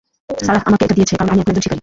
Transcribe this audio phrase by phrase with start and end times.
[0.45, 1.79] Sarah আমাকে এটা দিয়েছে, কারণ আমি এখন একজন শিকারী।